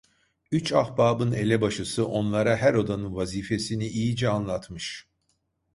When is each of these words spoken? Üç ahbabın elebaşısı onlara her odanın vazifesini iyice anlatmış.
Üç 0.51 0.73
ahbabın 0.73 1.31
elebaşısı 1.31 2.07
onlara 2.07 2.57
her 2.57 2.73
odanın 2.73 3.15
vazifesini 3.15 3.87
iyice 3.87 4.29
anlatmış. 4.29 5.07